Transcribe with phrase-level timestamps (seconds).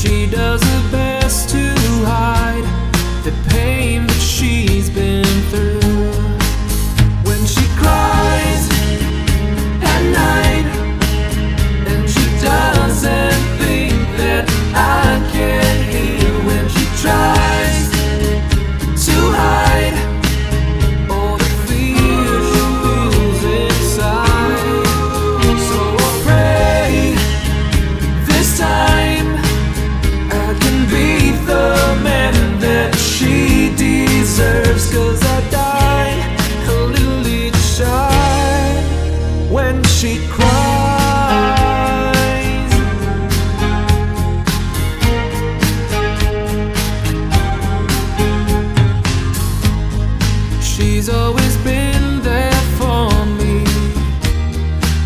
[0.00, 1.74] She does her best to
[2.06, 2.87] hide.
[50.78, 53.64] She's always been there for me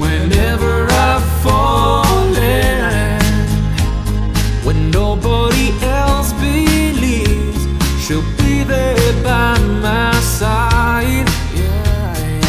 [0.00, 3.20] whenever I've fallen.
[4.64, 7.68] When nobody else believes,
[8.04, 11.28] she'll be there by my side.
[11.54, 12.40] Yeah,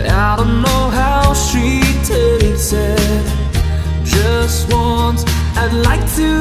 [0.00, 0.32] yeah.
[0.32, 3.24] I don't know how she takes it.
[4.02, 5.24] Just once,
[5.56, 6.31] I'd like to.